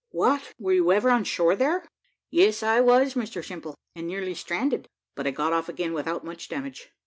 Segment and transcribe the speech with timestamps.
[0.09, 1.85] "What, were you ever on shore there?"
[2.31, 6.49] "Yes, I was, Mr Simple, and nearly stranded, but I got off again without much
[6.49, 6.89] damage."